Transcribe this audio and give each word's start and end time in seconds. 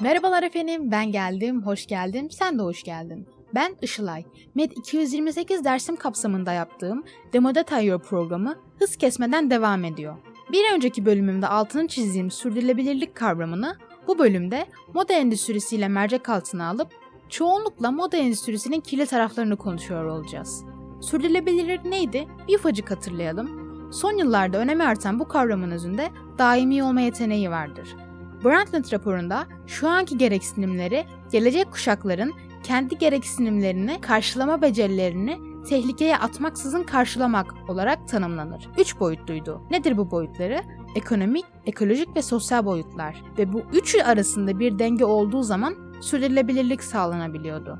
Merhabalar 0.00 0.42
efendim, 0.42 0.90
ben 0.90 1.12
geldim, 1.12 1.62
hoş 1.62 1.86
geldin, 1.86 2.28
sen 2.28 2.58
de 2.58 2.62
hoş 2.62 2.82
geldin. 2.82 3.35
Ben 3.56 3.76
Işılay. 3.82 4.24
Med 4.54 4.70
228 4.70 5.64
dersim 5.64 5.96
kapsamında 5.96 6.52
yaptığım 6.52 7.04
Demoda 7.32 7.62
Tayyör 7.62 7.98
programı 7.98 8.56
hız 8.78 8.96
kesmeden 8.96 9.50
devam 9.50 9.84
ediyor. 9.84 10.16
Bir 10.52 10.74
önceki 10.74 11.06
bölümümde 11.06 11.46
altını 11.46 11.88
çizdiğim 11.88 12.30
sürdürülebilirlik 12.30 13.14
kavramını 13.14 13.76
bu 14.06 14.18
bölümde 14.18 14.66
moda 14.94 15.12
endüstrisiyle 15.12 15.88
mercek 15.88 16.28
altına 16.28 16.68
alıp 16.68 16.88
çoğunlukla 17.28 17.90
moda 17.90 18.16
endüstrisinin 18.16 18.80
kirli 18.80 19.06
taraflarını 19.06 19.56
konuşuyor 19.56 20.04
olacağız. 20.04 20.64
Sürdürülebilirlik 21.00 21.84
neydi? 21.84 22.26
Bir 22.48 22.58
ufacık 22.58 22.90
hatırlayalım. 22.90 23.66
Son 23.92 24.12
yıllarda 24.12 24.58
önemi 24.58 24.84
artan 24.84 25.18
bu 25.18 25.28
kavramın 25.28 25.70
özünde 25.70 26.10
daimi 26.38 26.84
olma 26.84 27.00
yeteneği 27.00 27.50
vardır. 27.50 27.96
Brundtland 28.44 28.92
raporunda 28.92 29.46
şu 29.66 29.88
anki 29.88 30.18
gereksinimleri 30.18 31.04
gelecek 31.32 31.72
kuşakların 31.72 32.32
kendi 32.66 32.98
gereksinimlerini, 32.98 34.00
karşılama 34.00 34.62
becerilerini 34.62 35.38
tehlikeye 35.68 36.16
atmaksızın 36.16 36.82
karşılamak 36.82 37.54
olarak 37.68 38.08
tanımlanır. 38.08 38.68
Üç 38.78 39.00
boyutluydu. 39.00 39.62
Nedir 39.70 39.96
bu 39.96 40.10
boyutları? 40.10 40.60
Ekonomik, 40.94 41.44
ekolojik 41.66 42.16
ve 42.16 42.22
sosyal 42.22 42.64
boyutlar 42.64 43.22
ve 43.38 43.52
bu 43.52 43.62
üçü 43.72 44.02
arasında 44.02 44.58
bir 44.58 44.78
denge 44.78 45.04
olduğu 45.04 45.42
zaman 45.42 45.74
sürdürülebilirlik 46.00 46.84
sağlanabiliyordu. 46.84 47.78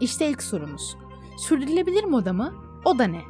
İşte 0.00 0.28
ilk 0.28 0.42
sorumuz. 0.42 0.96
Sürdürülebilir 1.36 2.04
moda 2.04 2.32
mı? 2.32 2.54
O 2.84 2.98
da 2.98 3.04
ne? 3.04 3.20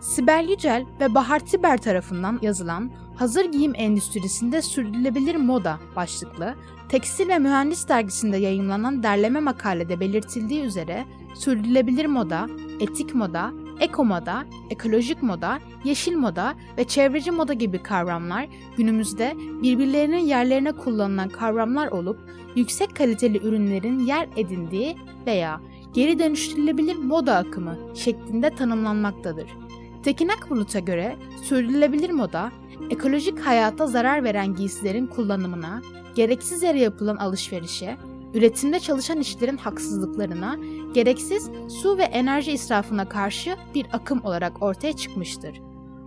Sibel 0.00 0.46
Yücel 0.50 0.86
ve 1.00 1.14
Bahar 1.14 1.40
Tiber 1.40 1.78
tarafından 1.78 2.38
yazılan 2.42 2.92
Hazır 3.16 3.44
Giyim 3.44 3.72
Endüstrisinde 3.74 4.62
Sürdürülebilir 4.62 5.36
Moda 5.36 5.78
başlıklı 5.96 6.54
Tekstil 6.88 7.28
ve 7.28 7.38
Mühendis 7.38 7.88
dergisinde 7.88 8.36
yayınlanan 8.36 9.02
derleme 9.02 9.40
makalede 9.40 10.00
belirtildiği 10.00 10.62
üzere 10.62 11.04
sürdürülebilir 11.34 12.06
moda, 12.06 12.46
etik 12.80 13.14
moda, 13.14 13.52
eko 13.80 14.04
moda, 14.04 14.44
ekolojik 14.70 15.22
moda, 15.22 15.58
yeşil 15.84 16.16
moda 16.16 16.54
ve 16.78 16.84
çevreci 16.84 17.30
moda 17.30 17.52
gibi 17.52 17.82
kavramlar 17.82 18.48
günümüzde 18.76 19.34
birbirlerinin 19.62 20.24
yerlerine 20.24 20.72
kullanılan 20.72 21.28
kavramlar 21.28 21.88
olup 21.88 22.18
yüksek 22.56 22.96
kaliteli 22.96 23.38
ürünlerin 23.38 23.98
yer 23.98 24.28
edindiği 24.36 24.96
veya 25.26 25.60
geri 25.94 26.18
dönüştürülebilir 26.18 26.96
moda 26.96 27.36
akımı 27.36 27.76
şeklinde 27.94 28.50
tanımlanmaktadır. 28.50 29.65
Tekin 30.06 30.28
Akbulut'a 30.28 30.78
göre 30.78 31.16
sürdürülebilir 31.42 32.10
moda, 32.10 32.52
ekolojik 32.90 33.38
hayata 33.38 33.86
zarar 33.86 34.24
veren 34.24 34.54
giysilerin 34.54 35.06
kullanımına, 35.06 35.82
gereksiz 36.14 36.62
yere 36.62 36.80
yapılan 36.80 37.16
alışverişe, 37.16 37.96
üretimde 38.34 38.80
çalışan 38.80 39.20
işlerin 39.20 39.56
haksızlıklarına, 39.56 40.56
gereksiz 40.94 41.50
su 41.82 41.98
ve 41.98 42.02
enerji 42.02 42.52
israfına 42.52 43.08
karşı 43.08 43.56
bir 43.74 43.86
akım 43.92 44.24
olarak 44.24 44.62
ortaya 44.62 44.92
çıkmıştır. 44.92 45.60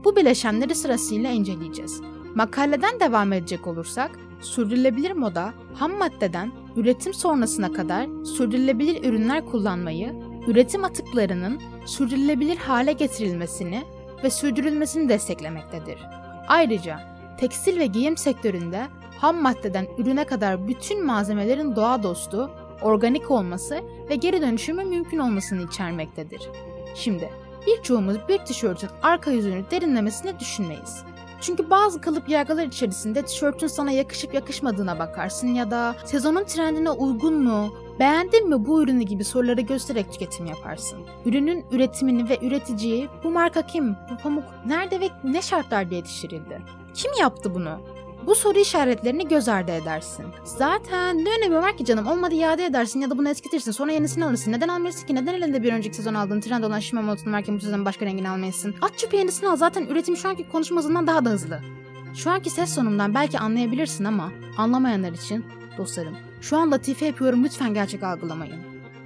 Bu 0.04 0.16
bileşenleri 0.16 0.76
sırasıyla 0.76 1.32
inceleyeceğiz. 1.32 2.02
Makaleden 2.36 3.00
devam 3.00 3.34
edecek 3.34 3.68
olursak, 3.68 4.12
sürdürülebilir 4.42 5.12
moda, 5.12 5.54
ham 5.74 5.92
maddeden 5.92 6.52
üretim 6.76 7.14
sonrasına 7.14 7.74
kadar 7.74 8.08
sürdürülebilir 8.24 9.04
ürünler 9.10 9.46
kullanmayı, 9.46 10.29
üretim 10.48 10.84
atıklarının 10.84 11.62
sürdürülebilir 11.86 12.58
hale 12.58 12.94
getirilmesini 12.94 13.84
ve 14.24 14.30
sürdürülmesini 14.30 15.10
desteklemektedir. 15.10 15.98
Ayrıca 16.48 17.00
tekstil 17.40 17.80
ve 17.80 17.86
giyim 17.86 18.18
sektöründe 18.18 18.88
ham 19.18 19.42
maddeden 19.42 19.88
ürüne 19.98 20.26
kadar 20.26 20.68
bütün 20.68 21.06
malzemelerin 21.06 21.76
doğa 21.76 22.04
dostu, 22.04 22.52
organik 22.82 23.32
olması 23.32 23.82
ve 24.10 24.16
geri 24.16 24.42
dönüşümü 24.42 24.84
mümkün 24.84 25.20
olmasını 25.20 25.62
içermektedir. 25.62 26.50
Şimdi 26.96 27.30
birçoğumuz 27.68 28.18
bir 28.30 28.38
tişörtün 28.38 28.90
arka 29.02 29.32
yüzünü 29.32 29.64
derinlemesine 29.72 30.40
düşünmeyiz. 30.40 31.04
Çünkü 31.42 31.70
bazı 31.70 32.02
kalıp 32.02 32.30
yargılar 32.30 32.66
içerisinde 32.66 33.22
tişörtün 33.22 33.68
sana 33.68 33.92
yakışıp 33.92 34.34
yakışmadığına 34.34 35.00
bakarsın 35.00 35.48
ya 35.48 35.72
da 35.72 35.96
sezonun 36.06 36.44
trendine 36.44 36.90
uygun 36.90 37.44
mu, 37.44 37.74
beğendin 38.00 38.50
mi 38.50 38.66
bu 38.66 38.84
ürünü 38.84 39.04
gibi 39.04 39.24
soruları 39.24 39.62
göstererek 39.62 40.14
tüketim 40.14 40.46
yaparsın. 40.46 41.00
Ürünün 41.26 41.66
üretimini 41.72 42.30
ve 42.30 42.40
üreticiyi, 42.42 43.10
bu 43.24 43.32
marka 43.32 43.62
kim, 43.62 43.96
bu 44.12 44.18
pamuk 44.24 44.44
nerede 44.66 45.00
ve 45.00 45.10
ne 45.24 45.42
şartlarda 45.42 45.96
yetiştirildi? 45.96 46.62
Kim 46.94 47.12
yaptı 47.22 47.56
bunu? 47.56 47.80
Bu 48.26 48.36
soru 48.36 48.60
işaretlerini 48.60 49.28
göz 49.28 49.48
ardı 49.48 49.72
edersin. 49.72 50.26
Zaten 50.44 51.26
ne 51.26 51.30
önemi 51.38 51.56
var 51.56 51.78
ki 51.78 51.86
canım? 51.86 52.08
Olmadı 52.08 52.36
iade 52.36 52.66
edersin 52.66 53.02
ya 53.02 53.10
da 53.10 53.18
bunu 53.18 53.30
eskitirsin. 53.30 53.72
Sonra 53.72 53.92
yenisini 53.92 54.26
alırsın. 54.26 54.52
Neden 54.52 54.68
almıyorsun 54.68 55.08
ki? 55.08 55.16
Neden 55.16 55.34
elinde 55.34 55.64
bir 55.64 55.74
önceki 55.74 55.96
sezon 55.96 56.14
aldığın 56.14 56.42
trend 56.42 56.64
olan 56.64 56.82
montunu 56.94 57.34
varken 57.34 57.56
bu 57.56 57.60
sezon 57.60 57.86
başka 57.86 58.06
rengini 58.06 58.30
almayasın? 58.30 58.76
At 58.82 58.98
çöpe 58.98 59.18
yenisini 59.18 59.50
al. 59.50 59.56
Zaten 59.56 59.86
üretim 59.86 60.18
şu 60.18 60.30
anki 60.30 60.50
konuşma 60.50 60.78
hızından 60.78 61.08
daha 61.08 61.26
da 61.26 61.30
hızlı. 61.30 61.60
Şu 62.16 62.32
anki 62.32 62.50
ses 62.50 62.76
sonumdan 62.76 63.14
belki 63.14 63.40
anlayabilirsin 63.40 64.04
ama 64.04 64.32
anlamayanlar 64.58 65.12
için 65.12 65.46
dostlarım. 65.78 66.29
Şu 66.42 66.58
an 66.58 66.72
latife 66.72 67.06
yapıyorum 67.06 67.44
lütfen 67.44 67.74
gerçek 67.74 68.04
algılamayın. 68.04 68.60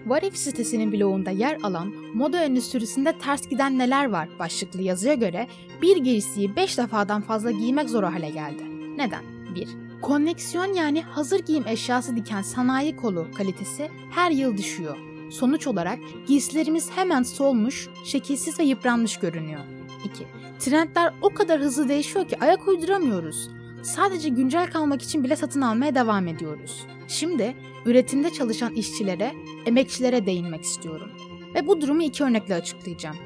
What 0.04 0.24
If 0.24 0.38
sitesinin 0.38 0.92
bloğunda 0.92 1.30
yer 1.30 1.58
alan 1.64 1.94
moda 2.14 2.44
endüstrisinde 2.44 3.18
ters 3.18 3.50
giden 3.50 3.80
neler 3.80 4.10
var 4.10 4.30
başlıklı 4.40 4.82
yazıya 4.82 5.14
göre 5.14 5.48
bir 5.82 5.98
giysiyi 5.98 6.56
5 6.56 6.78
defadan 6.78 7.22
fazla 7.22 7.52
giymek 7.52 7.90
zor 7.90 8.04
hale 8.04 8.30
geldi. 8.30 8.64
Neden? 8.98 9.24
1. 9.56 9.68
Konneksiyon 10.02 10.74
yani 10.74 11.02
hazır 11.02 11.40
giyim 11.40 11.68
eşyası 11.68 12.16
diken 12.16 12.42
sanayi 12.42 12.96
kolu 12.96 13.28
kalitesi 13.38 13.90
her 14.12 14.32
yıl 14.32 14.58
düşüyor. 14.58 14.98
Sonuç 15.32 15.68
olarak 15.68 16.00
giysilerimiz 16.28 16.92
hemen 16.92 17.24
solmuş, 17.24 17.90
şekilsiz 18.06 18.60
ve 18.60 18.64
yıpranmış 18.64 19.18
görünüyor. 19.18 19.62
2. 20.06 20.28
Trendler 20.60 21.14
o 21.22 21.30
kadar 21.30 21.62
hızlı 21.62 21.90
değişiyor 21.90 22.28
ki 22.28 22.40
ayak 22.40 22.68
uyduramıyoruz. 22.68 23.50
Sadece 23.84 24.30
güncel 24.30 24.72
kalmak 24.72 25.02
için 25.02 25.24
bile 25.24 25.36
satın 25.36 25.62
almaya 25.62 25.96
devam 25.96 26.28
ediyoruz. 26.28 26.86
Şimdi 27.08 27.56
üretimde 27.86 28.30
çalışan 28.30 28.74
işçilere, 28.74 29.34
emekçilere 29.66 30.26
değinmek 30.26 30.64
istiyorum. 30.64 31.12
Ve 31.56 31.68
bu 31.68 31.82
durumu 31.82 32.04
iki 32.04 32.24
örnekle 32.24 32.56
açıklayacağım. 32.56 33.18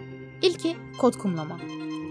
İlki 0.42 0.76
kod 0.98 1.14
kumlama. 1.14 1.60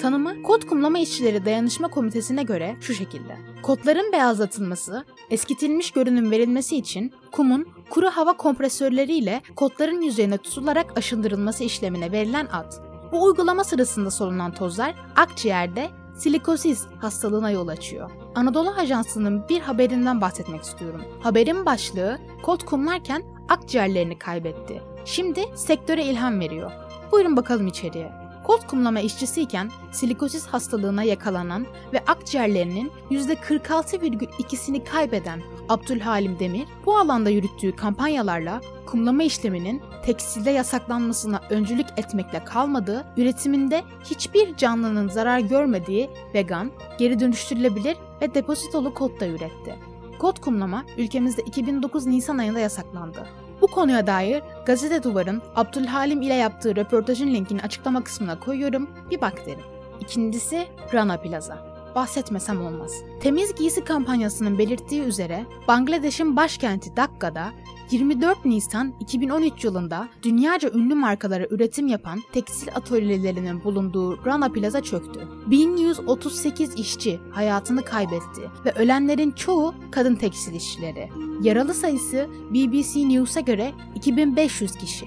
Tanımı 0.01 0.43
Kod 0.43 0.63
Kumlama 0.63 0.99
İşçileri 0.99 1.45
Dayanışma 1.45 1.89
Komitesi'ne 1.89 2.43
göre 2.43 2.77
şu 2.81 2.95
şekilde. 2.95 3.37
Kodların 3.63 4.13
beyazlatılması, 4.13 5.05
eskitilmiş 5.31 5.91
görünüm 5.91 6.31
verilmesi 6.31 6.77
için 6.77 7.13
kumun 7.33 7.67
kuru 7.91 8.11
hava 8.11 8.37
kompresörleriyle 8.37 9.43
kodların 9.57 10.01
yüzeyine 10.01 10.39
tutularak 10.39 10.99
aşındırılması 10.99 11.65
işlemine 11.65 12.13
verilen 12.13 12.47
ad. 12.47 12.73
Bu 13.13 13.25
uygulama 13.25 13.65
sırasında 13.65 14.11
solunan 14.11 14.55
tozlar 14.55 14.95
akciğerde 15.17 15.91
silikosis 16.17 16.87
hastalığına 17.01 17.51
yol 17.51 17.69
açıyor. 17.69 18.11
Anadolu 18.35 18.71
Ajansı'nın 18.71 19.49
bir 19.49 19.61
haberinden 19.61 20.21
bahsetmek 20.21 20.63
istiyorum. 20.63 21.03
Haberin 21.21 21.67
başlığı 21.67 22.19
kod 22.43 22.65
kumlarken 22.65 23.23
akciğerlerini 23.49 24.19
kaybetti. 24.19 24.83
Şimdi 25.05 25.45
sektöre 25.55 26.05
ilham 26.05 26.41
veriyor. 26.41 26.73
Buyurun 27.13 27.37
bakalım 27.37 27.67
içeriye. 27.67 28.13
Kolt 28.45 28.67
kumlama 28.67 29.01
işçisiyken 29.01 29.71
silikosis 29.93 30.47
hastalığına 30.47 31.03
yakalanan 31.03 31.67
ve 31.93 32.05
akciğerlerinin 32.07 32.93
%46,2'sini 33.11 34.85
kaybeden 34.85 35.43
Abdülhalim 35.69 36.39
Demir 36.39 36.69
bu 36.87 36.99
alanda 36.99 37.31
yürüttüğü 37.31 37.77
kampanyalarla 37.77 38.61
kumlama 38.87 39.23
işleminin 39.23 39.83
tekstilde 40.05 40.51
yasaklanmasına 40.51 41.41
öncülük 41.51 41.87
etmekle 41.97 42.45
kalmadığı, 42.45 43.05
üretiminde 43.17 43.83
hiçbir 44.05 44.57
canlının 44.57 45.09
zarar 45.09 45.39
görmediği 45.39 46.11
vegan, 46.35 46.71
geri 46.99 47.21
dönüştürülebilir 47.21 47.97
ve 48.23 48.35
depozitolu 48.35 48.95
kot 48.95 49.21
da 49.21 49.27
üretti. 49.27 49.77
Kot 50.19 50.41
kumlama 50.41 50.85
ülkemizde 50.99 51.43
2009 51.43 52.07
Nisan 52.07 52.39
ayında 52.39 52.61
yasaklandı. 52.61 53.27
Bu 53.61 53.67
konuya 53.67 54.07
dair 54.07 54.43
Gazete 54.67 55.03
Duvar'ın 55.03 55.43
Abdülhalim 55.57 56.23
ile 56.23 56.35
yaptığı 56.35 56.77
röportajın 56.77 57.35
linkini 57.35 57.63
açıklama 57.63 58.05
kısmına 58.05 58.41
koyuyorum. 58.41 58.91
Bir 59.11 59.21
bak 59.21 59.47
derim. 59.47 59.65
İkincisi 60.01 60.67
Rana 60.95 61.17
Plaza. 61.17 61.76
Bahsetmesem 61.97 62.67
olmaz. 62.67 62.93
Temiz 63.21 63.55
giysi 63.55 63.85
kampanyasının 63.85 64.59
belirttiği 64.59 65.03
üzere 65.03 65.47
Bangladeş'in 65.69 66.37
başkenti 66.37 66.97
Dakka'da 66.97 67.53
24 67.91 68.45
Nisan 68.45 68.95
2013 69.01 69.65
yılında 69.65 70.09
dünyaca 70.23 70.71
ünlü 70.71 70.95
markalara 70.95 71.47
üretim 71.51 71.87
yapan 71.87 72.23
tekstil 72.33 72.69
atölyelerinin 72.75 73.65
bulunduğu 73.65 74.25
Rana 74.27 74.53
Plaza 74.53 74.83
çöktü. 74.83 75.29
1138 75.47 76.75
işçi 76.75 77.21
hayatını 77.31 77.85
kaybetti 77.85 78.51
ve 78.65 78.73
ölenlerin 78.73 79.31
çoğu 79.31 79.75
kadın 79.91 80.15
tekstil 80.15 80.55
işçileri. 80.55 81.09
Yaralı 81.43 81.75
sayısı 81.75 82.29
BBC 82.51 83.09
News'a 83.09 83.41
göre 83.41 83.73
2500 83.95 84.73
kişi. 84.73 85.07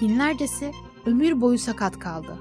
Binlercesi 0.00 0.72
ömür 1.06 1.40
boyu 1.40 1.58
sakat 1.58 1.98
kaldı. 1.98 2.38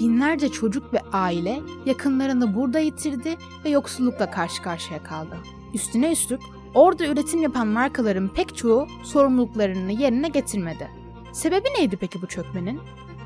Binlerce 0.00 0.48
çocuk 0.48 0.94
ve 0.94 1.00
aile 1.12 1.60
yakınlarını 1.86 2.54
burada 2.54 2.78
yitirdi 2.78 3.36
ve 3.64 3.68
yoksullukla 3.68 4.30
karşı 4.30 4.62
karşıya 4.62 5.02
kaldı. 5.02 5.36
Üstüne 5.74 6.12
üstlük 6.12 6.40
orada 6.74 7.06
üretim 7.06 7.42
yapan 7.42 7.66
markaların 7.66 8.28
pek 8.28 8.56
çoğu 8.56 8.88
sorumluluklarını 9.04 9.92
yerine 9.92 10.28
getirmedi. 10.28 10.90
Sebebi 11.32 11.68
neydi 11.78 11.96
peki 11.96 12.22
bu 12.22 12.26
çökmenin? 12.26 12.80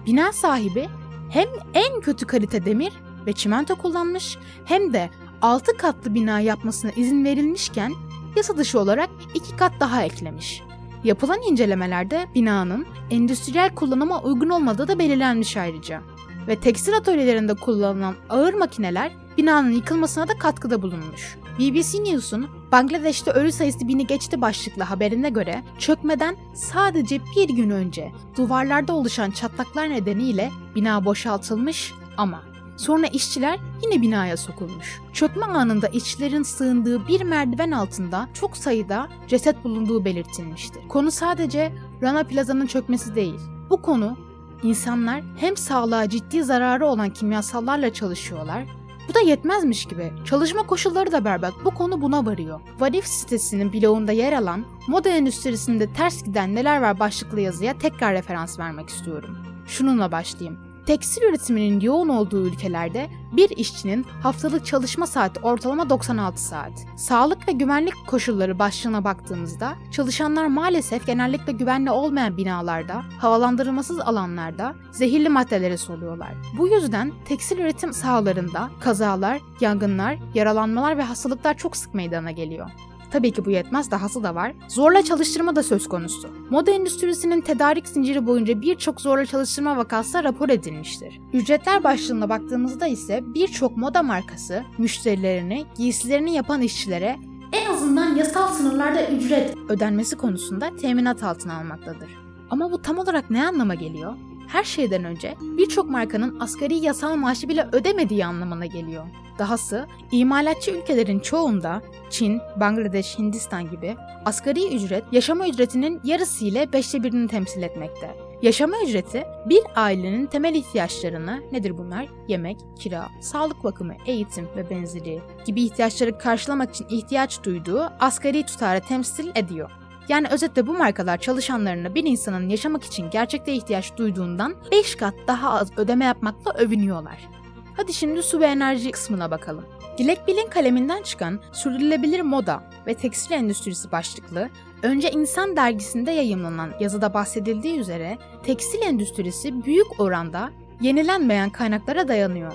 Bina 0.07 0.33
sahibi 0.33 0.89
hem 1.31 1.49
en 1.75 2.01
kötü 2.01 2.27
kalite 2.27 2.65
demir 2.65 2.93
ve 3.27 3.33
çimento 3.33 3.77
kullanmış 3.77 4.39
hem 4.65 4.93
de 4.93 5.11
6 5.43 5.77
katlı 5.77 6.15
bina 6.15 6.41
yapmasına 6.41 6.91
izin 6.91 7.25
verilmişken 7.25 7.93
yasa 8.37 8.57
dışı 8.57 8.81
olarak 8.81 9.11
2 9.35 9.57
kat 9.57 9.73
daha 9.81 10.03
eklemiş. 10.03 10.63
Yapılan 11.05 11.43
incelemelerde 11.43 12.27
binanın 12.35 12.87
endüstriyel 13.11 13.75
kullanıma 13.75 14.23
uygun 14.23 14.49
olmadığı 14.49 14.89
da 14.89 14.99
belirlenmiş 14.99 15.57
ayrıca. 15.57 16.03
Ve 16.49 16.61
tekstil 16.61 16.97
atölyelerinde 16.97 17.55
kullanılan 17.55 18.15
ağır 18.29 18.55
makineler 18.55 19.13
binanın 19.39 19.71
yıkılmasına 19.71 20.29
da 20.29 20.39
katkıda 20.39 20.83
bulunmuş. 20.83 21.39
BBC 21.59 22.05
News'un 22.05 22.49
Bangladeş'te 22.73 23.31
ölü 23.31 23.53
sayısı 23.53 23.89
bini 23.89 24.07
geçti 24.07 24.41
başlıklı 24.41 24.83
haberine 24.83 25.31
göre 25.31 25.63
çökmeden 25.79 26.37
sadece 26.55 27.21
bir 27.37 27.49
gün 27.49 27.71
önce 27.71 28.13
duvarlarda 28.37 28.93
oluşan 28.93 29.31
çatlaklar 29.31 29.91
nedeniyle 29.91 30.51
bina 30.75 31.05
boşaltılmış 31.05 31.93
ama 32.17 32.43
Sonra 32.77 33.07
işçiler 33.07 33.59
yine 33.83 34.03
binaya 34.03 34.37
sokulmuş. 34.37 35.01
Çökme 35.13 35.47
anında 35.47 35.89
işçilerin 35.89 36.43
sığındığı 36.43 37.09
bir 37.09 37.23
merdiven 37.23 37.71
altında 37.71 38.29
çok 38.35 38.57
sayıda 38.57 39.09
ceset 39.29 39.65
bulunduğu 39.65 40.05
belirtilmiştir. 40.05 40.89
Konu 40.89 41.11
sadece 41.11 41.73
Rana 42.03 42.25
Plaza'nın 42.25 42.67
çökmesi 42.67 43.15
değil. 43.15 43.41
Bu 43.71 43.83
konu 43.83 44.17
insanlar 44.65 45.23
hem 45.37 45.57
sağlığa 45.57 46.09
ciddi 46.09 46.45
zararı 46.45 46.87
olan 46.87 47.11
kimyasallarla 47.11 47.93
çalışıyorlar 47.93 48.65
bu 49.09 49.15
da 49.15 49.21
yetmezmiş 49.21 49.85
gibi. 49.85 50.13
Çalışma 50.25 50.63
koşulları 50.63 51.13
da 51.13 51.25
berbat. 51.25 51.53
Bu 51.65 51.71
konu 51.71 52.03
buna 52.03 52.27
varıyor. 52.27 52.61
Vadif 52.79 53.07
sitesinin 53.07 53.73
bloğunda 53.73 54.13
yer 54.13 54.33
alan 54.33 54.65
moda 54.89 55.09
endüstrisinde 55.09 55.93
ters 55.93 56.25
giden 56.25 56.55
neler 56.55 56.81
var 56.81 56.99
başlıklı 56.99 57.41
yazıya 57.41 57.79
tekrar 57.79 58.15
referans 58.15 58.59
vermek 58.59 58.89
istiyorum. 58.89 59.39
Şununla 59.67 60.13
başlayayım. 60.13 60.74
Tekstil 60.87 61.23
üretiminin 61.23 61.81
yoğun 61.81 62.09
olduğu 62.09 62.47
ülkelerde 62.47 63.09
bir 63.33 63.51
işçinin 63.51 64.07
haftalık 64.23 64.67
çalışma 64.67 65.07
saati 65.07 65.41
ortalama 65.41 65.91
96 65.91 66.43
saat. 66.43 66.73
Sağlık 66.97 67.49
ve 67.49 67.53
güvenlik 67.53 67.95
koşulları 68.07 68.59
başlığına 68.59 69.05
baktığımızda 69.05 69.75
çalışanlar 69.91 70.47
maalesef 70.47 71.07
genellikle 71.07 71.53
güvenli 71.53 71.91
olmayan 71.91 72.37
binalarda, 72.37 73.03
havalandırılmasız 73.19 74.01
alanlarda 74.01 74.75
zehirli 74.93 75.29
maddeleri 75.29 75.79
soluyorlar. 75.79 76.35
Bu 76.59 76.69
yüzden 76.69 77.13
tekstil 77.25 77.59
üretim 77.59 77.93
sahalarında 77.93 78.71
kazalar, 78.81 79.41
yangınlar, 79.61 80.19
yaralanmalar 80.35 80.99
ve 80.99 81.03
hastalıklar 81.03 81.57
çok 81.57 81.77
sık 81.77 81.95
meydana 81.95 82.31
geliyor. 82.31 82.71
Tabii 83.15 83.33
ki 83.33 83.45
bu 83.45 83.51
yetmez, 83.51 83.91
dahası 83.91 84.23
da 84.23 84.35
var. 84.35 84.53
Zorla 84.69 85.03
çalıştırma 85.03 85.57
da 85.57 85.63
söz 85.63 85.89
konusu. 85.89 86.29
Moda 86.51 86.71
endüstrisinin 86.71 87.41
tedarik 87.41 87.89
zinciri 87.89 88.27
boyunca 88.27 88.61
birçok 88.63 89.01
zorla 89.01 89.27
çalıştırma 89.27 89.77
vakası 89.77 90.25
rapor 90.25 90.49
edilmiştir. 90.49 91.21
Ücretler 91.33 91.85
başlığına 91.85 92.29
baktığımızda 92.29 92.87
ise 92.87 93.21
birçok 93.35 93.77
moda 93.77 94.03
markası 94.03 94.63
müşterilerini, 94.79 95.65
giysilerini 95.77 96.35
yapan 96.35 96.61
işçilere 96.61 97.17
en 97.53 97.71
azından 97.71 98.17
yasal 98.17 98.49
sınırlarda 98.49 99.07
ücret 99.09 99.57
ödenmesi 99.69 100.17
konusunda 100.17 100.77
teminat 100.77 101.23
altına 101.23 101.59
almaktadır. 101.59 102.11
Ama 102.51 102.73
bu 102.73 102.83
tam 102.83 102.99
olarak 102.99 103.31
ne 103.31 103.47
anlama 103.47 103.75
geliyor? 103.75 104.15
Her 104.49 104.65
şeyden 104.65 105.05
önce 105.05 105.35
birçok 105.41 105.91
markanın 105.91 106.41
asgari 106.41 106.75
yasal 106.75 107.17
maaşı 107.17 107.49
bile 107.49 107.69
ödemediği 107.73 108.27
anlamına 108.27 108.67
geliyor. 108.67 109.05
Dahası 109.39 109.87
imalatçı 110.13 110.71
ülkelerin 110.71 111.19
çoğunda 111.19 111.83
Çin, 112.11 112.41
Bangladeş, 112.61 113.19
Hindistan 113.19 113.71
gibi 113.71 113.97
asgari 114.25 114.77
ücret 114.77 115.05
yaşama 115.13 115.49
ücretinin 115.49 116.01
yarısı 116.05 116.45
ile 116.45 116.73
beşte 116.73 117.03
birini 117.03 117.29
temsil 117.29 117.63
etmekte. 117.63 118.17
Yaşama 118.43 118.77
ücreti 118.85 119.25
bir 119.47 119.61
ailenin 119.77 120.27
temel 120.27 120.55
ihtiyaçlarını 120.55 121.43
nedir 121.53 121.79
bunlar? 121.79 122.09
Yemek, 122.29 122.59
kira, 122.79 123.09
sağlık 123.21 123.65
bakımı, 123.65 123.95
eğitim 124.07 124.49
ve 124.57 124.71
benzeri 124.71 125.21
gibi 125.47 125.63
ihtiyaçları 125.63 126.19
karşılamak 126.19 126.75
için 126.75 126.87
ihtiyaç 126.89 127.45
duyduğu 127.45 127.93
asgari 128.01 128.47
tutarı 128.47 128.81
temsil 128.81 129.31
ediyor. 129.35 129.71
Yani 130.09 130.29
özetle 130.29 130.67
bu 130.67 130.75
markalar 130.75 131.19
çalışanlarına 131.19 131.95
bir 131.95 132.05
insanın 132.05 132.49
yaşamak 132.49 132.85
için 132.85 133.11
gerçekte 133.11 133.53
ihtiyaç 133.53 133.97
duyduğundan 133.97 134.55
5 134.73 134.95
kat 134.95 135.15
daha 135.27 135.51
az 135.51 135.79
ödeme 135.79 136.05
yapmakla 136.05 136.53
övünüyorlar. 136.53 137.29
Hadi 137.77 137.95
şimdi 137.95 138.23
su 138.23 138.41
ve 138.41 138.47
enerji 138.47 138.91
kısmına 138.91 139.31
bakalım. 139.31 139.65
Dilek 139.99 140.29
Bil'in 140.29 140.49
kaleminden 140.51 141.03
çıkan 141.03 141.41
Sürdürülebilir 141.53 142.21
Moda 142.21 142.63
ve 142.87 142.95
Tekstil 142.95 143.35
Endüstrisi 143.35 143.93
başlıklı 143.93 144.49
önce 144.83 145.11
İnsan 145.11 145.57
dergisinde 145.57 146.11
yayımlanan 146.11 146.71
yazıda 146.81 147.15
bahsedildiği 147.15 147.79
üzere 147.79 148.19
tekstil 148.43 148.83
endüstrisi 148.83 149.65
büyük 149.65 150.01
oranda 150.01 150.51
yenilenmeyen 150.81 151.51
kaynaklara 151.51 152.09
dayanıyor. 152.09 152.53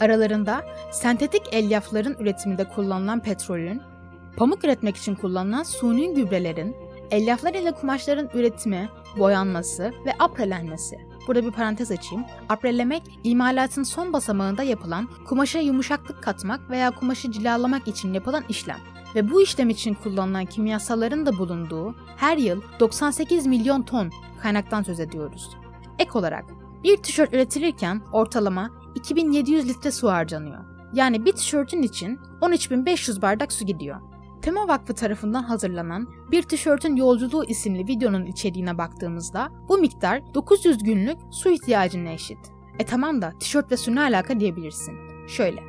Aralarında 0.00 0.64
sentetik 0.92 1.42
elyafların 1.52 2.16
üretiminde 2.18 2.64
kullanılan 2.64 3.20
petrolün, 3.20 3.82
pamuk 4.36 4.64
üretmek 4.64 4.96
için 4.96 5.14
kullanılan 5.14 5.62
suni 5.62 6.14
gübrelerin, 6.14 6.76
elyaflar 7.10 7.54
ile 7.54 7.72
kumaşların 7.72 8.28
üretimi, 8.34 8.88
boyanması 9.18 9.92
ve 10.06 10.12
aprelenmesi 10.18 11.12
Burada 11.26 11.44
bir 11.44 11.50
parantez 11.50 11.90
açayım. 11.90 12.24
Aprelemek, 12.48 13.02
imalatın 13.24 13.82
son 13.82 14.12
basamağında 14.12 14.62
yapılan 14.62 15.08
kumaşa 15.24 15.58
yumuşaklık 15.58 16.22
katmak 16.22 16.70
veya 16.70 16.90
kumaşı 16.90 17.30
cilalamak 17.30 17.88
için 17.88 18.14
yapılan 18.14 18.44
işlem 18.48 18.78
ve 19.14 19.30
bu 19.30 19.42
işlem 19.42 19.70
için 19.70 19.94
kullanılan 19.94 20.44
kimyasalların 20.44 21.26
da 21.26 21.38
bulunduğu 21.38 21.94
her 22.16 22.36
yıl 22.36 22.62
98 22.80 23.46
milyon 23.46 23.82
ton 23.82 24.10
kaynaktan 24.42 24.82
söz 24.82 25.00
ediyoruz. 25.00 25.50
Ek 25.98 26.10
olarak 26.14 26.44
bir 26.84 26.96
tişört 26.96 27.34
üretilirken 27.34 28.02
ortalama 28.12 28.70
2700 28.94 29.68
litre 29.68 29.90
su 29.90 30.08
harcanıyor. 30.08 30.64
Yani 30.94 31.24
bir 31.24 31.32
tişörtün 31.32 31.82
için 31.82 32.20
13.500 32.40 33.22
bardak 33.22 33.52
su 33.52 33.66
gidiyor. 33.66 34.00
Tema 34.42 34.68
Vakfı 34.68 34.94
tarafından 34.94 35.42
hazırlanan 35.42 36.08
Bir 36.30 36.42
Tişörtün 36.42 36.96
Yolculuğu 36.96 37.44
isimli 37.44 37.86
videonun 37.86 38.26
içeriğine 38.26 38.78
baktığımızda 38.78 39.48
bu 39.68 39.78
miktar 39.78 40.34
900 40.34 40.82
günlük 40.82 41.18
su 41.30 41.50
ihtiyacına 41.50 42.10
eşit. 42.10 42.38
E 42.78 42.84
tamam 42.84 43.22
da 43.22 43.32
tişört 43.40 43.72
ve 43.72 43.76
su 43.76 43.94
ne 43.94 44.00
alaka 44.00 44.40
diyebilirsin. 44.40 44.94
Şöyle. 45.28 45.62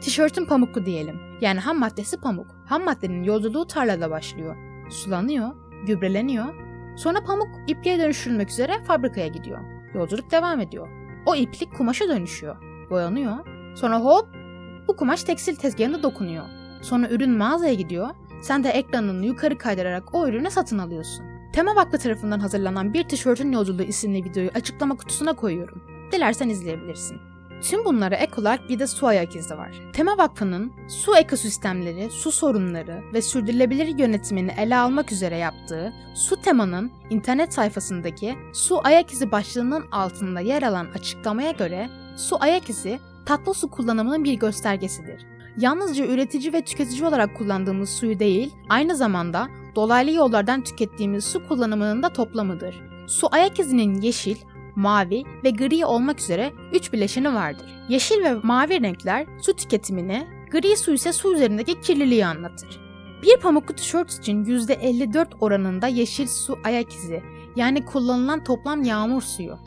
Tişörtün 0.00 0.46
pamuklu 0.46 0.86
diyelim. 0.86 1.20
Yani 1.40 1.60
ham 1.60 1.78
maddesi 1.78 2.20
pamuk. 2.20 2.46
Ham 2.66 2.84
maddenin 2.84 3.22
yolculuğu 3.22 3.66
tarlada 3.66 4.10
başlıyor. 4.10 4.56
Sulanıyor, 4.90 5.50
gübreleniyor. 5.86 6.54
Sonra 6.96 7.24
pamuk 7.24 7.48
ipliğe 7.66 7.98
dönüştürülmek 7.98 8.50
üzere 8.50 8.84
fabrikaya 8.84 9.28
gidiyor. 9.28 9.60
Yolculuk 9.94 10.30
devam 10.30 10.60
ediyor. 10.60 10.88
O 11.26 11.34
iplik 11.34 11.76
kumaşa 11.76 12.08
dönüşüyor. 12.08 12.56
Boyanıyor. 12.90 13.36
Sonra 13.76 14.00
hop 14.00 14.28
bu 14.88 14.96
kumaş 14.96 15.24
tekstil 15.24 15.56
tezgahında 15.56 16.02
dokunuyor. 16.02 16.57
Sonra 16.82 17.08
ürün 17.08 17.30
mağazaya 17.30 17.74
gidiyor. 17.74 18.08
Sen 18.42 18.64
de 18.64 18.68
ekranını 18.68 19.26
yukarı 19.26 19.58
kaydırarak 19.58 20.14
o 20.14 20.28
ürünü 20.28 20.50
satın 20.50 20.78
alıyorsun. 20.78 21.24
Tema 21.52 21.76
Vakfı 21.76 21.98
tarafından 21.98 22.40
hazırlanan 22.40 22.94
Bir 22.94 23.02
Tişörtün 23.02 23.52
Yolculuğu 23.52 23.82
isimli 23.82 24.24
videoyu 24.24 24.50
açıklama 24.54 24.96
kutusuna 24.96 25.32
koyuyorum. 25.32 25.82
Dilersen 26.12 26.48
izleyebilirsin. 26.48 27.20
Tüm 27.62 27.84
bunlara 27.84 28.14
ek 28.14 28.32
olarak 28.40 28.68
bir 28.68 28.78
de 28.78 28.86
su 28.86 29.06
ayak 29.06 29.36
izi 29.36 29.58
var. 29.58 29.70
Tema 29.92 30.18
Vakfı'nın 30.18 30.72
su 30.88 31.16
ekosistemleri, 31.16 32.10
su 32.10 32.32
sorunları 32.32 33.02
ve 33.12 33.22
sürdürülebilir 33.22 33.98
yönetimini 33.98 34.52
ele 34.58 34.76
almak 34.76 35.12
üzere 35.12 35.36
yaptığı 35.36 35.92
Su 36.14 36.40
Tema'nın 36.40 36.92
internet 37.10 37.54
sayfasındaki 37.54 38.34
Su 38.52 38.80
Ayak 38.84 39.12
İzi 39.12 39.32
başlığının 39.32 39.84
altında 39.92 40.40
yer 40.40 40.62
alan 40.62 40.86
açıklamaya 40.94 41.50
göre 41.50 41.90
su 42.16 42.36
ayak 42.40 42.70
izi 42.70 43.00
tatlı 43.26 43.54
su 43.54 43.70
kullanımının 43.70 44.24
bir 44.24 44.34
göstergesidir 44.34 45.37
yalnızca 45.58 46.06
üretici 46.06 46.52
ve 46.52 46.64
tüketici 46.64 47.04
olarak 47.04 47.36
kullandığımız 47.36 47.90
suyu 47.90 48.18
değil, 48.18 48.54
aynı 48.68 48.96
zamanda 48.96 49.48
dolaylı 49.74 50.10
yollardan 50.10 50.62
tükettiğimiz 50.64 51.24
su 51.24 51.48
kullanımının 51.48 52.02
da 52.02 52.08
toplamıdır. 52.08 52.80
Su 53.06 53.28
ayak 53.30 53.60
izinin 53.60 54.00
yeşil, 54.00 54.36
mavi 54.76 55.24
ve 55.44 55.50
gri 55.50 55.84
olmak 55.84 56.20
üzere 56.20 56.52
üç 56.72 56.92
bileşeni 56.92 57.34
vardır. 57.34 57.66
Yeşil 57.88 58.24
ve 58.24 58.34
mavi 58.34 58.82
renkler 58.82 59.26
su 59.42 59.52
tüketimini 59.52 60.38
Gri 60.50 60.76
su 60.76 60.94
ise 60.94 61.12
su 61.12 61.34
üzerindeki 61.34 61.80
kirliliği 61.80 62.26
anlatır. 62.26 62.80
Bir 63.22 63.36
pamuklu 63.36 63.74
tişört 63.74 64.12
için 64.12 64.44
%54 64.44 65.26
oranında 65.40 65.86
yeşil 65.86 66.26
su 66.26 66.58
ayak 66.64 66.92
izi 66.92 67.22
yani 67.56 67.84
kullanılan 67.84 68.44
toplam 68.44 68.82
yağmur 68.82 69.22
suyu. 69.22 69.58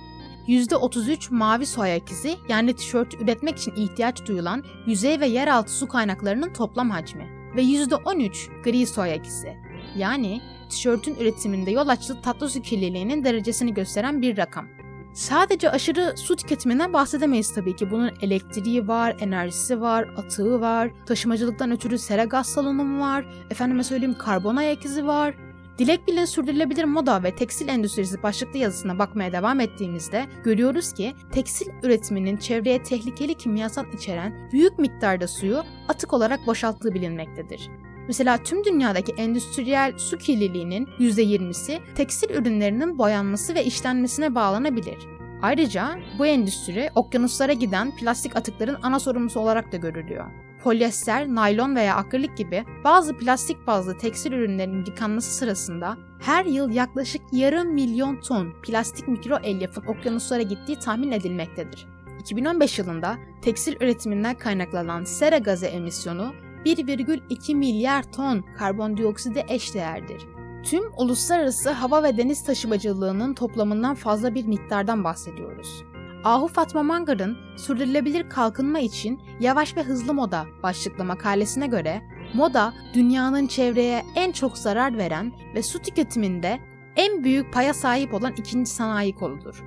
%33 0.47 1.33
mavi 1.33 1.65
su 1.65 1.81
ayak 1.81 2.11
izi 2.11 2.37
yani 2.49 2.73
tişört 2.73 3.13
üretmek 3.13 3.57
için 3.57 3.75
ihtiyaç 3.75 4.25
duyulan 4.25 4.63
yüzey 4.85 5.19
ve 5.19 5.27
yeraltı 5.27 5.71
su 5.71 5.87
kaynaklarının 5.87 6.53
toplam 6.53 6.89
hacmi. 6.89 7.29
Ve 7.55 7.61
%13 7.61 8.63
gri 8.63 8.87
su 8.87 9.01
ayak 9.01 9.27
izi 9.27 9.57
yani 9.97 10.41
tişörtün 10.69 11.15
üretiminde 11.15 11.71
yol 11.71 11.87
açtığı 11.87 12.21
tatlı 12.21 12.49
su 12.49 12.61
kirliliğinin 12.61 13.23
derecesini 13.23 13.73
gösteren 13.73 14.21
bir 14.21 14.37
rakam. 14.37 14.67
Sadece 15.13 15.69
aşırı 15.69 16.17
su 16.17 16.35
tüketiminden 16.35 16.93
bahsedemeyiz 16.93 17.53
tabii 17.53 17.75
ki. 17.75 17.91
Bunun 17.91 18.11
elektriği 18.21 18.87
var, 18.87 19.15
enerjisi 19.19 19.81
var, 19.81 20.09
atığı 20.17 20.61
var, 20.61 20.91
taşımacılıktan 21.05 21.71
ötürü 21.71 21.97
sera 21.97 22.23
gaz 22.23 22.47
salınımı 22.47 22.99
var, 22.99 23.25
efendime 23.49 23.83
söyleyeyim 23.83 24.17
karbon 24.19 24.55
ayak 24.55 24.85
izi 24.85 25.07
var. 25.07 25.35
Dilek 25.77 26.07
bile 26.07 26.27
sürdürülebilir 26.27 26.83
moda 26.83 27.23
ve 27.23 27.35
tekstil 27.35 27.67
endüstrisi 27.67 28.23
başlıklı 28.23 28.59
yazısına 28.59 28.99
bakmaya 28.99 29.31
devam 29.31 29.59
ettiğimizde 29.59 30.25
görüyoruz 30.43 30.93
ki 30.93 31.13
tekstil 31.31 31.67
üretiminin 31.83 32.37
çevreye 32.37 32.83
tehlikeli 32.83 33.33
kimyasal 33.33 33.93
içeren 33.93 34.49
büyük 34.51 34.79
miktarda 34.79 35.27
suyu 35.27 35.63
atık 35.87 36.13
olarak 36.13 36.47
boşalttığı 36.47 36.93
bilinmektedir. 36.93 37.69
Mesela 38.07 38.37
tüm 38.43 38.63
dünyadaki 38.63 39.11
endüstriyel 39.11 39.97
su 39.97 40.17
kirliliğinin 40.17 40.85
%20'si 40.99 41.79
tekstil 41.95 42.29
ürünlerinin 42.29 42.97
boyanması 42.97 43.55
ve 43.55 43.65
işlenmesine 43.65 44.35
bağlanabilir. 44.35 44.97
Ayrıca 45.41 45.99
bu 46.19 46.25
endüstri 46.25 46.89
okyanuslara 46.95 47.53
giden 47.53 47.95
plastik 47.95 48.35
atıkların 48.35 48.77
ana 48.81 48.99
sorumlusu 48.99 49.39
olarak 49.39 49.71
da 49.71 49.77
görülüyor. 49.77 50.25
Polyester, 50.63 51.27
naylon 51.27 51.75
veya 51.75 51.95
akrilik 51.95 52.37
gibi 52.37 52.65
bazı 52.83 53.17
plastik 53.17 53.67
bazlı 53.67 53.97
tekstil 53.97 54.31
ürünlerinin 54.31 54.85
yıkanması 54.85 55.33
sırasında 55.33 55.97
her 56.19 56.45
yıl 56.45 56.69
yaklaşık 56.69 57.21
yarım 57.31 57.73
milyon 57.73 58.21
ton 58.21 58.53
plastik 58.63 59.07
mikro 59.07 59.37
elyafın 59.43 59.85
okyanuslara 59.85 60.41
gittiği 60.41 60.79
tahmin 60.79 61.11
edilmektedir. 61.11 61.87
2015 62.19 62.79
yılında 62.79 63.17
tekstil 63.41 63.75
üretiminden 63.75 64.35
kaynaklanan 64.35 65.03
sera 65.03 65.37
gazı 65.37 65.65
emisyonu 65.65 66.33
1,2 66.65 67.55
milyar 67.55 68.03
ton 68.11 68.45
karbondiokside 68.57 69.45
eşdeğerdir. 69.47 70.21
Tüm 70.63 70.83
uluslararası 70.97 71.71
hava 71.71 72.03
ve 72.03 72.17
deniz 72.17 72.43
taşımacılığının 72.43 73.33
toplamından 73.33 73.95
fazla 73.95 74.35
bir 74.35 74.45
miktardan 74.45 75.03
bahsediyoruz. 75.03 75.83
Ahu 76.23 76.47
Fatma 76.47 76.83
Mangar'ın 76.83 77.37
Sürdürülebilir 77.57 78.29
Kalkınma 78.29 78.79
için 78.79 79.21
Yavaş 79.39 79.77
ve 79.77 79.83
Hızlı 79.83 80.13
Moda 80.13 80.45
başlıklı 80.63 81.03
makalesine 81.05 81.67
göre 81.67 82.01
moda 82.33 82.73
dünyanın 82.93 83.47
çevreye 83.47 84.05
en 84.15 84.31
çok 84.31 84.57
zarar 84.57 84.97
veren 84.97 85.33
ve 85.55 85.63
su 85.63 85.79
tüketiminde 85.79 86.59
en 86.95 87.23
büyük 87.23 87.53
paya 87.53 87.73
sahip 87.73 88.13
olan 88.13 88.33
ikinci 88.37 88.71
sanayi 88.71 89.15
koludur. 89.15 89.63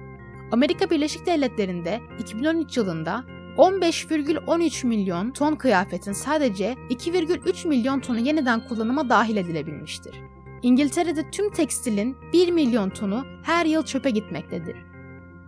Amerika 0.52 0.90
Birleşik 0.90 1.26
Devletleri'nde 1.26 2.00
2013 2.20 2.76
yılında 2.76 3.24
15,13 3.56 4.86
milyon 4.86 5.30
ton 5.30 5.54
kıyafetin 5.54 6.12
sadece 6.12 6.72
2,3 6.90 7.68
milyon 7.68 8.00
tonu 8.00 8.18
yeniden 8.18 8.68
kullanıma 8.68 9.08
dahil 9.08 9.36
edilebilmiştir. 9.36 10.14
İngiltere'de 10.62 11.30
tüm 11.30 11.50
tekstilin 11.50 12.16
1 12.32 12.52
milyon 12.52 12.90
tonu 12.90 13.24
her 13.42 13.66
yıl 13.66 13.84
çöpe 13.84 14.10
gitmektedir. 14.10 14.93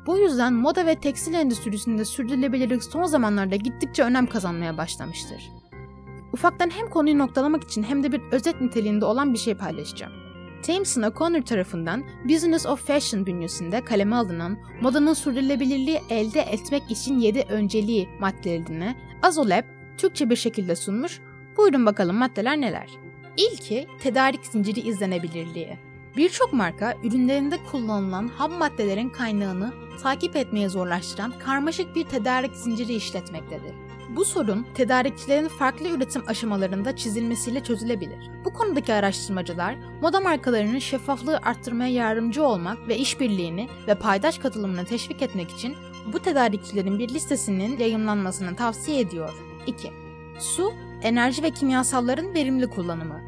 Bu 0.06 0.18
yüzden 0.18 0.52
moda 0.52 0.86
ve 0.86 0.94
tekstil 0.94 1.34
endüstrisinde 1.34 2.04
sürdürülebilirlik 2.04 2.84
son 2.84 3.04
zamanlarda 3.04 3.56
gittikçe 3.56 4.02
önem 4.02 4.26
kazanmaya 4.26 4.78
başlamıştır. 4.78 5.50
Ufaktan 6.32 6.70
hem 6.70 6.90
konuyu 6.90 7.18
noktalamak 7.18 7.64
için 7.64 7.82
hem 7.82 8.02
de 8.02 8.12
bir 8.12 8.20
özet 8.32 8.60
niteliğinde 8.60 9.04
olan 9.04 9.32
bir 9.32 9.38
şey 9.38 9.54
paylaşacağım. 9.54 10.12
Jameson 10.66 11.02
O'Connor 11.02 11.42
tarafından 11.42 12.04
Business 12.24 12.66
of 12.66 12.86
Fashion 12.86 13.26
bünyesinde 13.26 13.84
kaleme 13.84 14.16
alınan 14.16 14.58
modanın 14.80 15.14
sürdürülebilirliği 15.14 16.00
elde 16.10 16.40
etmek 16.40 16.90
için 16.90 17.18
7 17.18 17.40
önceliği 17.48 18.08
maddelerini 18.20 18.96
Azolab 19.22 19.64
Türkçe 19.98 20.30
bir 20.30 20.36
şekilde 20.36 20.76
sunmuş. 20.76 21.20
Buyurun 21.56 21.86
bakalım 21.86 22.16
maddeler 22.16 22.60
neler? 22.60 22.90
İlki 23.36 23.86
tedarik 24.00 24.46
zinciri 24.46 24.80
izlenebilirliği. 24.80 25.85
Birçok 26.16 26.52
marka 26.52 26.96
ürünlerinde 27.04 27.58
kullanılan 27.70 28.28
ham 28.28 28.52
maddelerin 28.52 29.08
kaynağını 29.08 29.72
takip 30.02 30.36
etmeye 30.36 30.68
zorlaştıran 30.68 31.32
karmaşık 31.38 31.94
bir 31.96 32.04
tedarik 32.04 32.56
zinciri 32.56 32.94
işletmektedir. 32.94 33.74
Bu 34.16 34.24
sorun 34.24 34.66
tedarikçilerin 34.74 35.48
farklı 35.48 35.88
üretim 35.88 36.22
aşamalarında 36.26 36.96
çizilmesiyle 36.96 37.64
çözülebilir. 37.64 38.30
Bu 38.44 38.52
konudaki 38.52 38.94
araştırmacılar 38.94 39.76
moda 40.02 40.20
markalarının 40.20 40.78
şeffaflığı 40.78 41.38
arttırmaya 41.38 41.92
yardımcı 41.92 42.46
olmak 42.46 42.88
ve 42.88 42.98
işbirliğini 42.98 43.68
ve 43.88 43.94
paydaş 43.94 44.38
katılımını 44.38 44.84
teşvik 44.84 45.22
etmek 45.22 45.50
için 45.50 45.76
bu 46.12 46.18
tedarikçilerin 46.18 46.98
bir 46.98 47.08
listesinin 47.08 47.78
yayımlanmasını 47.78 48.56
tavsiye 48.56 49.00
ediyor. 49.00 49.34
2. 49.66 49.90
Su, 50.38 50.72
enerji 51.02 51.42
ve 51.42 51.50
kimyasalların 51.50 52.34
verimli 52.34 52.66
kullanımı. 52.66 53.25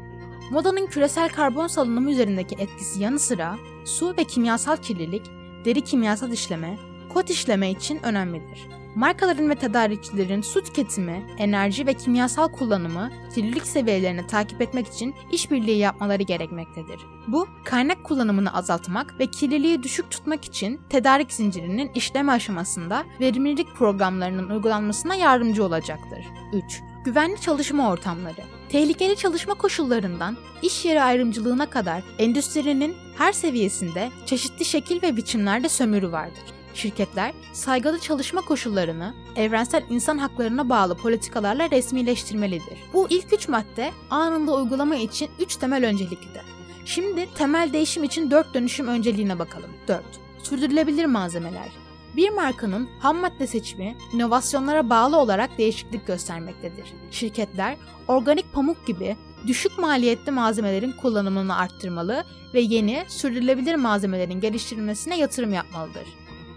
Modanın 0.51 0.87
küresel 0.87 1.29
karbon 1.29 1.67
salınımı 1.67 2.11
üzerindeki 2.11 2.55
etkisi 2.55 3.03
yanı 3.03 3.19
sıra 3.19 3.57
su 3.85 4.15
ve 4.17 4.23
kimyasal 4.23 4.77
kirlilik, 4.77 5.25
deri 5.65 5.81
kimyasal 5.81 6.31
işleme, 6.31 6.77
kot 7.13 7.29
işleme 7.29 7.71
için 7.71 7.99
önemlidir. 8.03 8.67
Markaların 8.95 9.49
ve 9.49 9.55
tedarikçilerin 9.55 10.41
su 10.41 10.63
tüketimi, 10.63 11.25
enerji 11.37 11.87
ve 11.87 11.93
kimyasal 11.93 12.47
kullanımı, 12.47 13.11
kirlilik 13.35 13.67
seviyelerini 13.67 14.27
takip 14.27 14.61
etmek 14.61 14.87
için 14.87 15.15
işbirliği 15.31 15.77
yapmaları 15.77 16.23
gerekmektedir. 16.23 16.99
Bu, 17.27 17.47
kaynak 17.65 18.03
kullanımını 18.03 18.53
azaltmak 18.53 19.19
ve 19.19 19.27
kirliliği 19.27 19.83
düşük 19.83 20.11
tutmak 20.11 20.45
için 20.45 20.81
tedarik 20.89 21.33
zincirinin 21.33 21.91
işleme 21.95 22.31
aşamasında 22.31 23.03
verimlilik 23.19 23.75
programlarının 23.75 24.49
uygulanmasına 24.49 25.15
yardımcı 25.15 25.63
olacaktır. 25.63 26.25
3. 26.53 26.81
Güvenli 27.05 27.41
çalışma 27.41 27.89
ortamları. 27.89 28.58
Tehlikeli 28.69 29.15
çalışma 29.15 29.53
koşullarından 29.53 30.37
iş 30.61 30.85
yeri 30.85 31.01
ayrımcılığına 31.01 31.69
kadar 31.69 32.03
endüstrinin 32.19 32.95
her 33.17 33.33
seviyesinde 33.33 34.09
çeşitli 34.25 34.65
şekil 34.65 35.01
ve 35.01 35.17
biçimlerde 35.17 35.69
sömürü 35.69 36.11
vardır. 36.11 36.43
Şirketler 36.73 37.33
saygılı 37.53 37.99
çalışma 37.99 38.41
koşullarını 38.41 39.13
evrensel 39.35 39.85
insan 39.89 40.17
haklarına 40.17 40.69
bağlı 40.69 40.97
politikalarla 40.97 41.71
resmileştirmelidir. 41.71 42.77
Bu 42.93 43.07
ilk 43.09 43.33
üç 43.33 43.47
madde 43.47 43.91
anında 44.09 44.55
uygulama 44.55 44.95
için 44.95 45.29
üç 45.39 45.55
temel 45.55 45.85
önceliklidir. 45.85 46.41
Şimdi 46.85 47.33
temel 47.35 47.73
değişim 47.73 48.03
için 48.03 48.31
dört 48.31 48.53
dönüşüm 48.53 48.87
önceliğine 48.87 49.39
bakalım. 49.39 49.69
4. 49.87 50.03
Sürdürülebilir 50.43 51.05
malzemeler. 51.05 51.88
Bir 52.15 52.29
markanın 52.29 52.89
ham 52.99 53.17
madde 53.17 53.47
seçimi 53.47 53.95
inovasyonlara 54.13 54.89
bağlı 54.89 55.17
olarak 55.17 55.57
değişiklik 55.57 56.07
göstermektedir. 56.07 56.93
Şirketler 57.11 57.77
organik 58.07 58.53
pamuk 58.53 58.87
gibi 58.87 59.17
düşük 59.47 59.77
maliyetli 59.77 60.31
malzemelerin 60.31 60.91
kullanımını 60.91 61.57
arttırmalı 61.57 62.23
ve 62.53 62.59
yeni 62.59 63.05
sürdürülebilir 63.07 63.75
malzemelerin 63.75 64.41
geliştirilmesine 64.41 65.17
yatırım 65.17 65.53
yapmalıdır. 65.53 66.07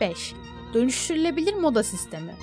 5. 0.00 0.34
Dönüştürülebilir 0.74 1.54
moda 1.54 1.82
sistemi. 1.82 2.34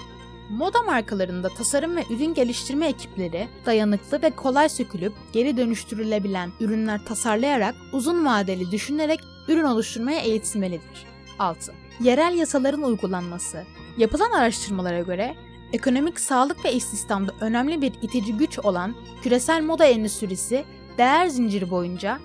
Moda 0.50 0.82
markalarında 0.82 1.50
tasarım 1.50 1.96
ve 1.96 2.04
ürün 2.10 2.34
geliştirme 2.34 2.88
ekipleri 2.88 3.48
dayanıklı 3.66 4.22
ve 4.22 4.30
kolay 4.30 4.70
sökülüp 4.70 5.14
geri 5.34 5.58
dönüştürülebilen 5.58 6.52
ürünler 6.60 7.06
tasarlayarak 7.06 7.76
uzun 7.94 8.26
vadeli 8.26 8.72
düşünerek 8.72 9.20
ürün 9.48 9.64
oluşturmaya 9.64 10.20
eğitilmelidir. 10.20 11.06
6. 11.40 11.74
Yerel 12.00 12.34
yasaların 12.38 12.84
uygulanması. 12.84 13.64
Yapılan 13.98 14.32
araştırmalara 14.32 15.00
göre 15.00 15.36
ekonomik 15.74 16.20
sağlık 16.20 16.66
ve 16.66 16.74
istihdamda 16.74 17.34
önemli 17.42 17.82
bir 17.82 17.94
itici 18.02 18.38
güç 18.38 18.60
olan 18.60 18.96
küresel 19.24 19.62
moda 19.62 19.86
endüstrisi 19.86 20.66
değer 20.98 21.28
zinciri 21.28 21.70
boyunca 21.72 22.20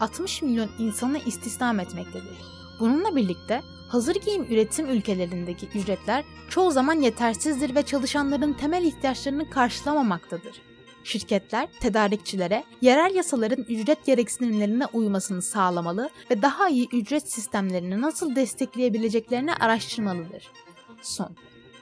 60 0.00 0.42
milyon 0.42 0.70
insanı 0.78 1.18
istihdam 1.18 1.80
etmektedir. 1.80 2.38
Bununla 2.80 3.16
birlikte 3.16 3.60
hazır 3.88 4.14
giyim 4.14 4.44
üretim 4.44 4.86
ülkelerindeki 4.86 5.68
ücretler 5.74 6.24
çoğu 6.48 6.70
zaman 6.70 7.00
yetersizdir 7.00 7.74
ve 7.74 7.82
çalışanların 7.82 8.52
temel 8.52 8.84
ihtiyaçlarını 8.84 9.50
karşılamamaktadır. 9.50 10.67
Şirketler, 11.08 11.68
tedarikçilere 11.80 12.64
yerel 12.80 13.14
yasaların 13.14 13.64
ücret 13.68 14.06
gereksinimlerine 14.06 14.86
uymasını 14.86 15.42
sağlamalı 15.42 16.10
ve 16.30 16.42
daha 16.42 16.68
iyi 16.68 16.88
ücret 16.92 17.32
sistemlerini 17.32 18.00
nasıl 18.00 18.36
destekleyebileceklerini 18.36 19.54
araştırmalıdır. 19.54 20.48
Son. 21.02 21.36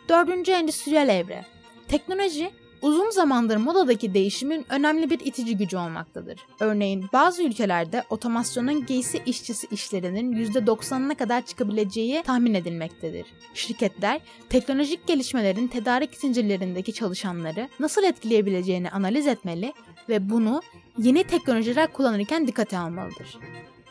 Dördüncü 0.09 0.53
endüstriyel 0.53 1.09
evre. 1.09 1.45
Teknoloji, 1.89 2.51
uzun 2.83 3.11
zamandır 3.11 3.57
modadaki 3.57 4.15
değişimin 4.15 4.67
önemli 4.69 5.11
bir 5.11 5.21
itici 5.21 5.57
gücü 5.57 5.77
olmaktadır. 5.77 6.41
Örneğin 6.61 7.05
bazı 7.13 7.43
ülkelerde 7.43 8.05
otomasyonun 8.11 8.87
giysi 8.87 9.23
işçisi 9.27 9.67
işlerinin 9.71 10.45
%90'ına 10.45 11.15
kadar 11.15 11.47
çıkabileceği 11.47 12.23
tahmin 12.23 12.55
edilmektedir. 12.55 13.27
Şirketler 13.55 14.21
teknolojik 14.49 15.07
gelişmelerin 15.07 15.69
tedarik 15.69 16.15
zincirlerindeki 16.15 16.93
çalışanları 16.93 17.69
nasıl 17.81 18.05
etkileyebileceğini 18.05 18.91
analiz 18.91 19.27
etmeli 19.27 19.73
ve 20.09 20.31
bunu 20.31 20.63
yeni 20.99 21.25
teknolojiler 21.25 21.93
kullanırken 21.93 22.47
dikkate 22.47 22.79
almalıdır. 22.79 23.39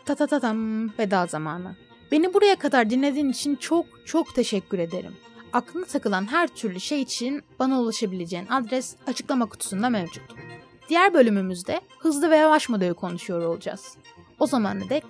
Tatatatam 0.05 0.89
veda 0.99 1.25
zamanı. 1.25 1.75
Beni 2.11 2.33
buraya 2.33 2.55
kadar 2.55 2.89
dinlediğin 2.89 3.29
için 3.29 3.55
çok 3.55 3.85
çok 4.05 4.35
teşekkür 4.35 4.79
ederim. 4.79 5.15
Aklına 5.55 5.85
takılan 5.85 6.31
her 6.31 6.47
türlü 6.47 6.79
şey 6.79 7.01
için 7.01 7.43
bana 7.59 7.81
ulaşabileceğin 7.81 8.47
adres 8.47 8.95
açıklama 9.07 9.45
kutusunda 9.45 9.89
mevcut. 9.89 10.23
Diğer 10.89 11.13
bölümümüzde 11.13 11.81
hızlı 11.99 12.31
ve 12.31 12.37
yavaş 12.37 12.69
modeli 12.69 12.93
konuşuyor 12.93 13.41
olacağız. 13.45 13.97
O 14.39 14.47
zamana 14.47 14.89
dek 14.89 15.03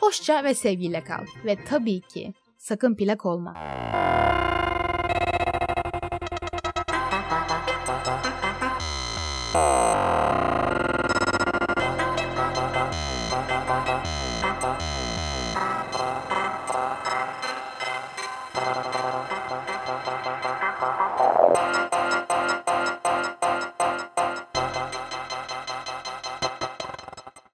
hoşça 0.00 0.44
ve 0.44 0.54
sevgiyle 0.54 1.04
kal 1.04 1.24
ve 1.44 1.64
tabii 1.64 2.00
ki 2.00 2.34
sakın 2.58 2.94
plak 2.94 3.26
olma. 3.26 3.54